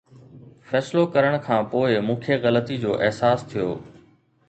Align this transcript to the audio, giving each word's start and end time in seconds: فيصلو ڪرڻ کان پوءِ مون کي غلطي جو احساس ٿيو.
فيصلو 0.67 1.03
ڪرڻ 1.13 1.33
کان 1.45 1.61
پوءِ 1.71 1.91
مون 2.07 2.17
کي 2.23 2.33
غلطي 2.43 2.75
جو 2.83 2.91
احساس 3.05 3.39
ٿيو. 3.49 3.67